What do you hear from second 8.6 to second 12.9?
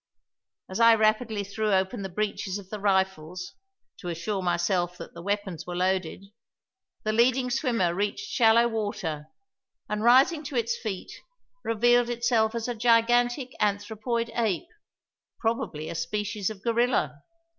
water and, rising to its feet, revealed itself as a